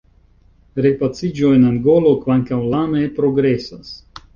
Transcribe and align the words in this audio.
Repaciĝo 0.85 1.53
en 1.59 1.69
Angolo, 1.75 2.17
kvankam 2.25 2.67
lame, 2.77 3.07
progresas. 3.23 3.99